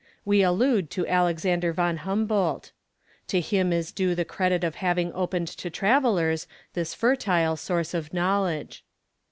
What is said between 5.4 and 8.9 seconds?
to travellers this fertile source of knowledge.